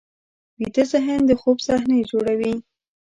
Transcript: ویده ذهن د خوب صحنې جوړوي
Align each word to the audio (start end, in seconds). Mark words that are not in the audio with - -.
ویده 0.59 0.83
ذهن 0.91 1.19
د 1.25 1.31
خوب 1.41 1.57
صحنې 1.67 1.99
جوړوي 2.11 2.53